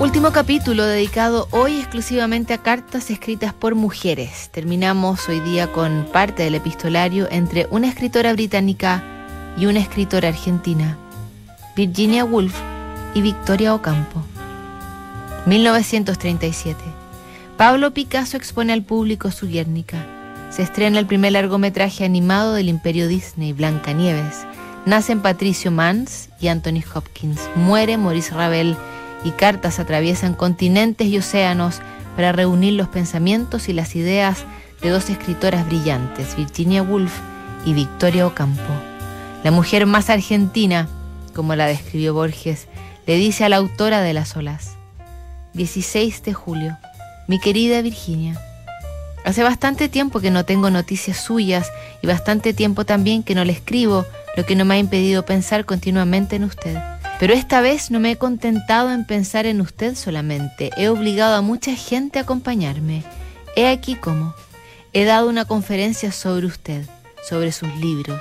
Último 0.00 0.30
capítulo 0.30 0.86
dedicado 0.86 1.48
hoy 1.50 1.80
exclusivamente 1.80 2.54
a 2.54 2.58
cartas 2.58 3.10
escritas 3.10 3.52
por 3.52 3.74
mujeres. 3.74 4.48
Terminamos 4.52 5.28
hoy 5.28 5.40
día 5.40 5.72
con 5.72 6.06
parte 6.12 6.44
del 6.44 6.54
epistolario 6.54 7.26
entre 7.32 7.66
una 7.72 7.88
escritora 7.88 8.32
británica 8.32 9.02
y 9.58 9.66
una 9.66 9.80
escritora 9.80 10.28
argentina, 10.28 10.96
Virginia 11.74 12.24
Woolf 12.24 12.54
y 13.12 13.22
Victoria 13.22 13.74
Ocampo. 13.74 14.22
1937. 15.46 16.80
Pablo 17.56 17.92
Picasso 17.92 18.36
expone 18.36 18.72
al 18.72 18.84
público 18.84 19.32
su 19.32 19.48
Guernica. 19.48 20.06
Se 20.50 20.62
estrena 20.62 21.00
el 21.00 21.06
primer 21.06 21.32
largometraje 21.32 22.04
animado 22.04 22.54
del 22.54 22.68
imperio 22.68 23.08
Disney, 23.08 23.52
Blancanieves. 23.52 24.46
Nacen 24.86 25.20
Patricio 25.22 25.72
Mans 25.72 26.28
y 26.40 26.46
Anthony 26.46 26.84
Hopkins. 26.94 27.40
Muere 27.56 27.98
Maurice 27.98 28.32
Ravel 28.32 28.76
y 29.24 29.30
cartas 29.32 29.78
atraviesan 29.78 30.34
continentes 30.34 31.08
y 31.08 31.18
océanos 31.18 31.80
para 32.16 32.32
reunir 32.32 32.74
los 32.74 32.88
pensamientos 32.88 33.68
y 33.68 33.72
las 33.72 33.94
ideas 33.96 34.44
de 34.82 34.90
dos 34.90 35.10
escritoras 35.10 35.66
brillantes, 35.66 36.36
Virginia 36.36 36.82
Woolf 36.82 37.12
y 37.64 37.72
Victoria 37.72 38.26
Ocampo. 38.26 38.72
La 39.44 39.50
mujer 39.50 39.86
más 39.86 40.10
argentina, 40.10 40.88
como 41.34 41.54
la 41.54 41.66
describió 41.66 42.14
Borges, 42.14 42.66
le 43.06 43.16
dice 43.16 43.44
a 43.44 43.48
la 43.48 43.56
autora 43.56 44.00
de 44.00 44.12
las 44.12 44.36
olas, 44.36 44.76
16 45.54 46.22
de 46.22 46.34
julio, 46.34 46.76
mi 47.26 47.38
querida 47.40 47.82
Virginia, 47.82 48.40
hace 49.24 49.42
bastante 49.42 49.88
tiempo 49.88 50.20
que 50.20 50.30
no 50.30 50.44
tengo 50.44 50.70
noticias 50.70 51.18
suyas 51.18 51.70
y 52.02 52.06
bastante 52.06 52.52
tiempo 52.52 52.84
también 52.84 53.22
que 53.22 53.34
no 53.34 53.44
le 53.44 53.52
escribo, 53.52 54.06
lo 54.36 54.44
que 54.44 54.56
no 54.56 54.64
me 54.64 54.74
ha 54.74 54.78
impedido 54.78 55.24
pensar 55.24 55.64
continuamente 55.64 56.36
en 56.36 56.44
usted. 56.44 56.78
Pero 57.18 57.34
esta 57.34 57.60
vez 57.60 57.90
no 57.90 57.98
me 57.98 58.12
he 58.12 58.16
contentado 58.16 58.92
en 58.92 59.04
pensar 59.04 59.46
en 59.46 59.60
usted 59.60 59.96
solamente, 59.96 60.70
he 60.76 60.88
obligado 60.88 61.34
a 61.34 61.42
mucha 61.42 61.74
gente 61.74 62.18
a 62.18 62.22
acompañarme. 62.22 63.02
He 63.56 63.66
aquí 63.66 63.96
cómo. 63.96 64.34
He 64.92 65.04
dado 65.04 65.28
una 65.28 65.44
conferencia 65.44 66.12
sobre 66.12 66.46
usted, 66.46 66.84
sobre 67.28 67.50
sus 67.50 67.74
libros. 67.76 68.20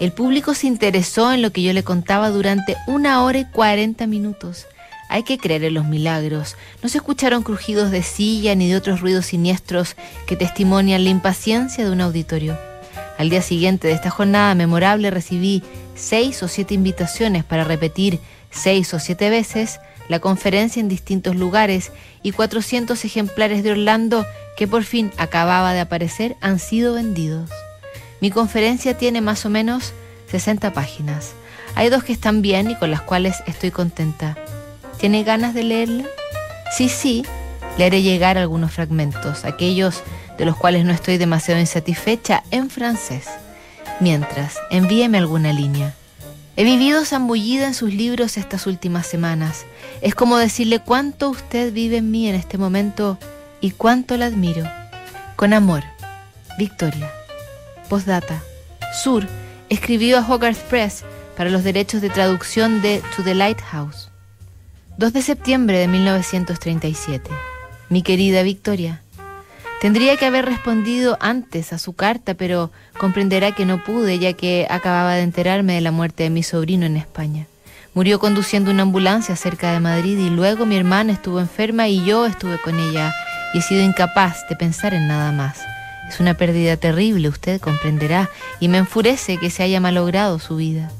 El 0.00 0.12
público 0.12 0.54
se 0.54 0.66
interesó 0.66 1.32
en 1.32 1.40
lo 1.40 1.52
que 1.52 1.62
yo 1.62 1.72
le 1.72 1.84
contaba 1.84 2.30
durante 2.30 2.76
una 2.88 3.22
hora 3.22 3.38
y 3.38 3.44
cuarenta 3.44 4.08
minutos. 4.08 4.66
Hay 5.08 5.22
que 5.22 5.38
creer 5.38 5.62
en 5.64 5.74
los 5.74 5.84
milagros. 5.84 6.56
No 6.82 6.88
se 6.88 6.98
escucharon 6.98 7.44
crujidos 7.44 7.92
de 7.92 8.02
silla 8.02 8.56
ni 8.56 8.68
de 8.68 8.76
otros 8.76 9.00
ruidos 9.00 9.26
siniestros 9.26 9.94
que 10.26 10.36
testimonian 10.36 11.04
la 11.04 11.10
impaciencia 11.10 11.84
de 11.84 11.90
un 11.92 12.00
auditorio. 12.00 12.58
Al 13.18 13.30
día 13.30 13.42
siguiente 13.42 13.86
de 13.86 13.94
esta 13.94 14.10
jornada 14.10 14.54
memorable 14.54 15.10
recibí 15.10 15.62
seis 15.94 16.42
o 16.42 16.48
siete 16.48 16.74
invitaciones 16.74 17.44
para 17.44 17.64
repetir 17.64 18.20
seis 18.50 18.92
o 18.94 18.98
siete 18.98 19.30
veces 19.30 19.80
la 20.08 20.20
conferencia 20.20 20.80
en 20.80 20.88
distintos 20.88 21.36
lugares 21.36 21.92
y 22.22 22.32
400 22.32 23.04
ejemplares 23.04 23.62
de 23.62 23.72
Orlando 23.72 24.26
que 24.56 24.68
por 24.68 24.84
fin 24.84 25.10
acababa 25.16 25.72
de 25.72 25.80
aparecer 25.80 26.36
han 26.40 26.58
sido 26.58 26.94
vendidos. 26.94 27.50
Mi 28.20 28.30
conferencia 28.30 28.96
tiene 28.96 29.20
más 29.20 29.44
o 29.46 29.50
menos 29.50 29.92
60 30.30 30.72
páginas. 30.72 31.32
Hay 31.74 31.88
dos 31.88 32.04
que 32.04 32.12
están 32.12 32.42
bien 32.42 32.70
y 32.70 32.76
con 32.76 32.90
las 32.90 33.00
cuales 33.00 33.42
estoy 33.46 33.70
contenta. 33.70 34.36
¿Tiene 34.98 35.24
ganas 35.24 35.54
de 35.54 35.64
leerla? 35.64 36.04
Sí, 36.76 36.88
sí, 36.88 37.24
le 37.78 37.86
haré 37.86 38.02
llegar 38.02 38.38
algunos 38.38 38.72
fragmentos, 38.72 39.44
aquellos 39.44 40.02
de 40.38 40.44
los 40.44 40.56
cuales 40.56 40.84
no 40.84 40.92
estoy 40.92 41.18
demasiado 41.18 41.60
insatisfecha, 41.60 42.44
en 42.50 42.70
francés. 42.70 43.26
Mientras, 44.00 44.56
envíeme 44.70 45.18
alguna 45.18 45.52
línea. 45.52 45.94
He 46.56 46.64
vivido 46.64 47.04
zambullida 47.04 47.66
en 47.66 47.74
sus 47.74 47.94
libros 47.94 48.36
estas 48.36 48.66
últimas 48.66 49.06
semanas. 49.06 49.64
Es 50.02 50.14
como 50.14 50.36
decirle 50.36 50.80
cuánto 50.80 51.30
usted 51.30 51.72
vive 51.72 51.98
en 51.98 52.10
mí 52.10 52.28
en 52.28 52.34
este 52.34 52.58
momento 52.58 53.18
y 53.60 53.70
cuánto 53.70 54.16
la 54.16 54.26
admiro. 54.26 54.64
Con 55.36 55.54
amor, 55.54 55.82
Victoria. 56.58 57.10
Postdata. 57.88 58.42
Sur 59.02 59.26
escribió 59.70 60.18
a 60.18 60.28
Hogarth 60.28 60.58
Press 60.68 61.04
para 61.36 61.48
los 61.48 61.64
derechos 61.64 62.02
de 62.02 62.10
traducción 62.10 62.82
de 62.82 63.02
To 63.16 63.22
the 63.22 63.34
Lighthouse. 63.34 64.10
2 64.98 65.12
de 65.14 65.22
septiembre 65.22 65.78
de 65.78 65.88
1937. 65.88 67.30
Mi 67.88 68.02
querida 68.02 68.42
Victoria. 68.42 69.02
Tendría 69.82 70.16
que 70.16 70.26
haber 70.26 70.44
respondido 70.44 71.18
antes 71.18 71.72
a 71.72 71.78
su 71.78 71.94
carta, 71.94 72.34
pero 72.34 72.70
comprenderá 72.98 73.50
que 73.50 73.66
no 73.66 73.82
pude, 73.82 74.20
ya 74.20 74.32
que 74.32 74.64
acababa 74.70 75.14
de 75.14 75.22
enterarme 75.22 75.74
de 75.74 75.80
la 75.80 75.90
muerte 75.90 76.22
de 76.22 76.30
mi 76.30 76.44
sobrino 76.44 76.86
en 76.86 76.96
España. 76.96 77.46
Murió 77.92 78.20
conduciendo 78.20 78.70
una 78.70 78.84
ambulancia 78.84 79.34
cerca 79.34 79.72
de 79.72 79.80
Madrid 79.80 80.16
y 80.18 80.30
luego 80.30 80.66
mi 80.66 80.76
hermana 80.76 81.12
estuvo 81.12 81.40
enferma 81.40 81.88
y 81.88 82.04
yo 82.04 82.26
estuve 82.26 82.58
con 82.58 82.78
ella 82.78 83.12
y 83.54 83.58
he 83.58 83.60
sido 83.62 83.82
incapaz 83.82 84.46
de 84.48 84.54
pensar 84.54 84.94
en 84.94 85.08
nada 85.08 85.32
más. 85.32 85.58
Es 86.08 86.20
una 86.20 86.34
pérdida 86.34 86.76
terrible, 86.76 87.28
usted 87.28 87.60
comprenderá, 87.60 88.30
y 88.60 88.68
me 88.68 88.78
enfurece 88.78 89.36
que 89.38 89.50
se 89.50 89.64
haya 89.64 89.80
malogrado 89.80 90.38
su 90.38 90.54
vida. 90.54 90.92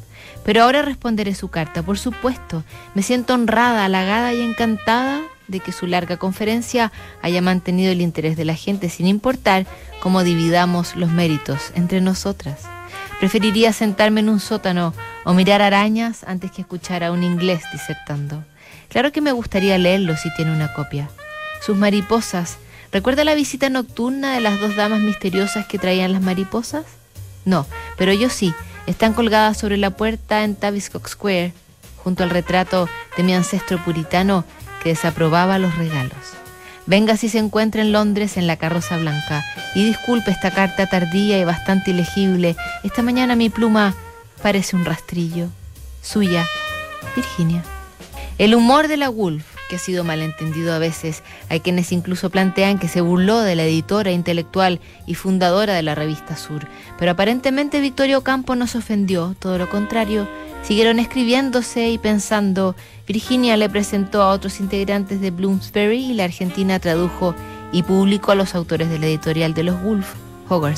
Pero 0.44 0.64
ahora 0.64 0.82
responderé 0.82 1.37
su 1.37 1.47
carta, 1.47 1.84
por 1.84 2.00
supuesto. 2.00 2.64
Me 2.97 3.04
siento 3.04 3.34
honrada, 3.34 3.84
halagada 3.84 4.34
y 4.34 4.41
encantada 4.41 5.20
de 5.52 5.60
que 5.60 5.70
su 5.70 5.86
larga 5.86 6.16
conferencia 6.16 6.90
haya 7.22 7.40
mantenido 7.40 7.92
el 7.92 8.00
interés 8.00 8.36
de 8.36 8.44
la 8.44 8.56
gente 8.56 8.88
sin 8.88 9.06
importar 9.06 9.66
cómo 10.00 10.24
dividamos 10.24 10.96
los 10.96 11.10
méritos 11.10 11.70
entre 11.76 12.00
nosotras. 12.00 12.62
Preferiría 13.20 13.72
sentarme 13.72 14.18
en 14.18 14.30
un 14.30 14.40
sótano 14.40 14.94
o 15.24 15.32
mirar 15.32 15.62
arañas 15.62 16.24
antes 16.24 16.50
que 16.50 16.62
escuchar 16.62 17.04
a 17.04 17.12
un 17.12 17.22
inglés 17.22 17.62
disertando. 17.72 18.44
Claro 18.88 19.12
que 19.12 19.20
me 19.20 19.30
gustaría 19.30 19.78
leerlo 19.78 20.16
si 20.16 20.28
tiene 20.34 20.52
una 20.52 20.74
copia. 20.74 21.08
Sus 21.64 21.76
mariposas. 21.76 22.58
¿Recuerda 22.90 23.22
la 23.22 23.34
visita 23.34 23.70
nocturna 23.70 24.34
de 24.34 24.40
las 24.40 24.60
dos 24.60 24.74
damas 24.74 25.00
misteriosas 25.00 25.66
que 25.66 25.78
traían 25.78 26.12
las 26.12 26.20
mariposas? 26.20 26.84
No, 27.44 27.66
pero 27.96 28.12
yo 28.12 28.28
sí. 28.28 28.52
Están 28.86 29.12
colgadas 29.12 29.56
sobre 29.56 29.76
la 29.76 29.90
puerta 29.90 30.42
en 30.42 30.56
Tavistock 30.56 31.06
Square, 31.06 31.52
junto 32.02 32.24
al 32.24 32.30
retrato 32.30 32.88
de 33.16 33.22
mi 33.22 33.32
ancestro 33.32 33.78
puritano 33.78 34.44
que 34.82 34.91
desaprobaba 34.91 35.59
los 35.59 35.76
regalos. 35.76 36.19
Venga 36.87 37.16
si 37.16 37.28
se 37.28 37.38
encuentra 37.38 37.82
en 37.82 37.93
Londres 37.93 38.37
en 38.37 38.47
la 38.47 38.56
carroza 38.56 38.97
blanca 38.97 39.44
y 39.75 39.84
disculpe 39.84 40.31
esta 40.31 40.50
carta 40.50 40.87
tardía 40.87 41.38
y 41.38 41.44
bastante 41.44 41.93
ilegible. 41.93 42.56
Esta 42.82 43.03
mañana 43.03 43.37
mi 43.37 43.48
pluma 43.50 43.94
parece 44.43 44.75
un 44.75 44.84
rastrillo. 44.84 45.48
Suya, 46.03 46.44
Virginia. 47.15 47.62
El 48.38 48.54
humor 48.54 48.88
de 48.88 48.97
la 48.97 49.09
Wolf, 49.09 49.44
que 49.72 49.77
ha 49.77 49.78
sido 49.78 50.05
malentendido 50.05 50.75
a 50.75 50.78
veces. 50.78 51.22
Hay 51.49 51.60
quienes 51.60 51.93
incluso 51.93 52.28
plantean 52.28 52.78
que 52.78 52.88
se 52.88 53.00
burló 53.00 53.41
de 53.41 53.56
la 53.56 53.65
editora 53.65 54.12
intelectual 54.12 54.81
y 55.06 55.15
fundadora 55.15 55.72
de 55.72 55.83
la 55.83 55.94
revista 55.94 56.37
Sur. 56.37 56.69
Pero 56.99 57.12
aparentemente 57.12 57.81
Victoria 57.81 58.19
Ocampo 58.19 58.55
no 58.55 58.66
se 58.66 58.77
ofendió, 58.77 59.34
todo 59.38 59.56
lo 59.56 59.71
contrario, 59.71 60.28
Siguieron 60.62 61.00
escribiéndose 61.00 61.91
y 61.91 61.99
pensando. 61.99 62.77
Virginia 63.09 63.56
le 63.56 63.69
presentó 63.69 64.22
a 64.22 64.31
otros 64.31 64.61
integrantes 64.61 65.21
de 65.21 65.32
Bloomsbury 65.32 66.12
y 66.12 66.15
la 66.15 66.25
Argentina 66.25 66.78
tradujo 66.78 67.34
y 67.72 67.82
publicó 67.82 68.31
a 68.31 68.37
los 68.37 68.55
autores 68.55 68.88
de 68.88 69.00
la 69.00 69.06
editorial 69.06 69.55
de 69.55 69.65
los 69.65 69.82
Wolf, 69.82 70.15
Hogarth 70.49 70.71